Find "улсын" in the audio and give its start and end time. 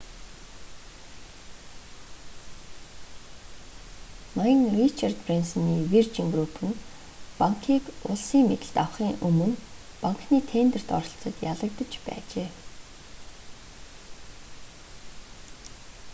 8.09-8.43